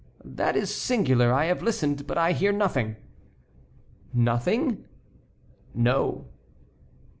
[0.25, 2.95] "That is singular; I have listened, but I hear nothing."
[4.11, 4.85] "Nothing?"
[5.75, 6.25] "No."